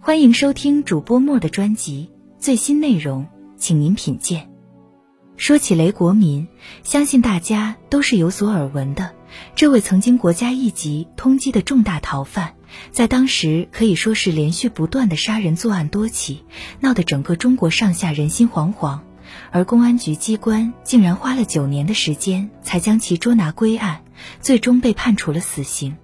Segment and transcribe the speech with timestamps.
[0.00, 2.08] 欢迎收听主播莫的专辑，
[2.38, 4.48] 最新内容，请您品鉴。
[5.36, 6.46] 说起雷国民，
[6.84, 9.14] 相信大家都是有所耳闻的。
[9.56, 12.54] 这位曾经国家一级通缉的重大逃犯，
[12.92, 16.44] 在当时可以说是连续不断的杀人作案多起，
[16.80, 19.00] 闹得整个中国上下人心惶惶。
[19.50, 24.02] 而公安局机关竟然花了九年的时间才将其捉拿归案，
[24.40, 25.96] 最终被判处了死刑。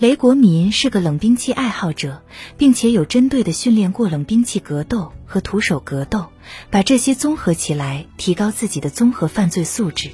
[0.00, 2.22] 雷国民是个冷兵器爱好者，
[2.56, 6.28] 并且有针对的训练过冷兵器格斗和徒手格斗，
[6.70, 10.10] 把这些综合起来，提高自己的综合犯罪素质。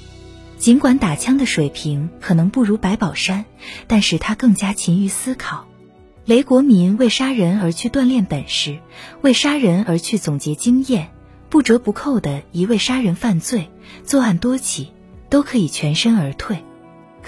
[0.58, 3.44] 尽管打枪的水平可能不如白宝山，
[3.86, 5.68] 但是他更加勤于思考。
[6.24, 8.80] 雷国民为杀人而去锻炼本事，
[9.20, 11.12] 为杀人而去总结经验。
[11.48, 13.70] 不折不扣的一位杀人犯罪，
[14.04, 14.88] 作案多起，
[15.30, 16.64] 都可以全身而退，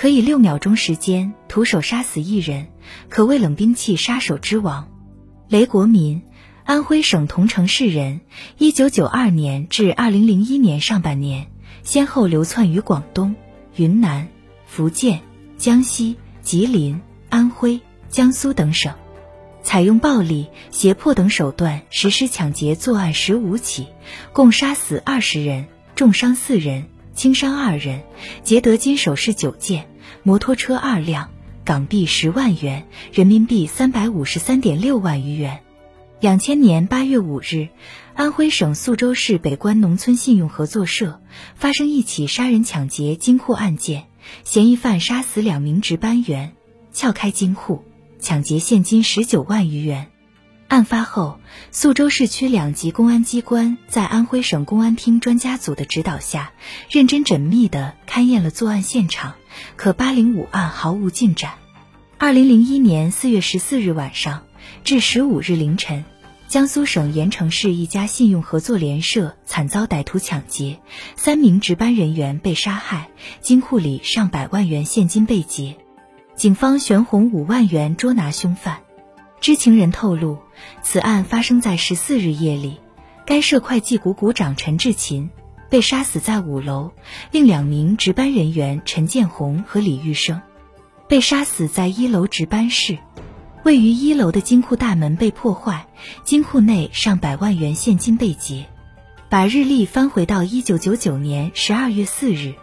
[0.00, 2.68] 可以六秒钟时间徒手杀死一人，
[3.08, 4.86] 可谓冷兵器杀手之王。
[5.48, 6.22] 雷国民，
[6.62, 8.20] 安徽省桐城市人，
[8.58, 11.48] 一九九二年至二零零一年上半年，
[11.82, 13.34] 先后流窜于广东、
[13.74, 14.28] 云南、
[14.68, 15.18] 福建、
[15.56, 18.94] 江西、吉林、安徽、江苏等省。
[19.64, 23.88] 采用暴力、胁迫等手段实施抢劫作案十五起，
[24.32, 26.84] 共杀死二十人，重伤四人，
[27.18, 28.02] 轻伤二人，
[28.44, 29.88] 劫得金首饰九件，
[30.22, 31.30] 摩托车二辆，
[31.64, 35.58] 港币十万元，人民币三百五十三点六万余元。
[36.20, 37.70] 两千年八月五日，
[38.14, 41.20] 安徽省宿州市北关农村信用合作社
[41.56, 44.04] 发生一起杀人抢劫金库案件，
[44.44, 46.52] 嫌疑犯杀死两名值班员，
[46.92, 47.82] 撬开金库。
[48.20, 50.06] 抢劫现金十九万余元。
[50.68, 56.52] 案发后，宿州市区两级公安机关在安徽省公安厅专家组的指导下，
[56.90, 59.34] 认真缜密地勘验了作案现场，
[59.76, 61.54] 可八零五案毫无进展。
[62.18, 64.44] 二零零一年四月十四日晚上
[64.84, 66.04] 至十五日凌晨，
[66.48, 70.80] 江苏省盐城市一家信用合作联社惨遭歹徒抢劫，
[71.16, 73.08] 三名值班人员被杀害，
[73.40, 75.76] 金库里上百万元现金被劫。
[76.36, 78.80] 警方悬红五万元捉拿凶犯。
[79.40, 80.38] 知情人透露，
[80.82, 82.78] 此案发生在十四日夜里。
[83.24, 85.30] 该社会计股股长陈志勤
[85.68, 86.92] 被杀死在五楼，
[87.30, 90.40] 另两名值班人员陈建红和李玉生
[91.08, 92.98] 被杀死在一楼值班室。
[93.64, 95.86] 位于一楼的金库大门被破坏，
[96.24, 98.66] 金库内上百万元现金被劫。
[99.28, 102.54] 把日历翻回到一九九九年十二月四日。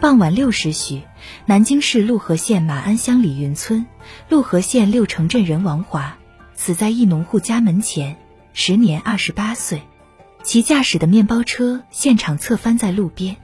[0.00, 1.02] 傍晚六时许，
[1.44, 3.84] 南京市陆河县马鞍乡李云村，
[4.30, 6.16] 陆河县六城镇人王华
[6.54, 8.16] 死在一农户家门前，
[8.54, 9.82] 时年二十八岁。
[10.42, 13.36] 其驾驶的面包车现场侧翻在路边。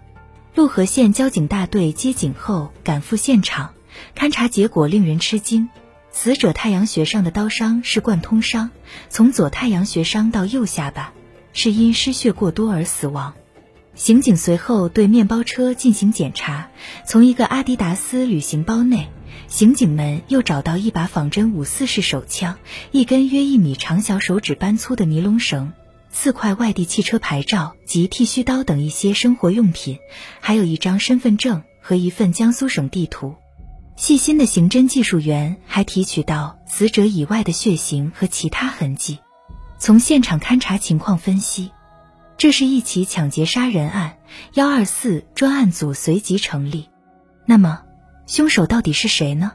[0.55, 3.75] 陆河县交警大队接警后赶赴现场，
[4.17, 5.69] 勘查结果令人吃惊：
[6.11, 8.71] 死者太阳穴上的刀伤是贯通伤，
[9.11, 11.13] 从左太阳穴伤到右下巴，
[11.53, 13.35] 是因失血过多而死亡。
[13.97, 16.69] 刑警随后对面包车进行检查，
[17.07, 19.09] 从一个阿迪达斯旅行包内，
[19.49, 22.59] 刑警们又找到一把仿真五四式手枪、
[22.93, 25.73] 一根约一米长小手指般粗的尼龙绳、
[26.11, 29.99] 四块外地汽车牌照及剃须刀等一些生活用品，
[30.41, 33.35] 还有一张身份证和一份江苏省地图。
[33.97, 39.21] 细心的刑侦技术员还提取到死者以外的血型和其他痕迹。
[39.79, 41.71] 从现场勘查情况分析。
[42.39, 44.19] 这是一起抢劫杀人案，
[44.55, 46.89] 幺二四专案组随即成立。
[47.47, 47.83] 那么，
[48.27, 49.53] 凶手到底是谁呢？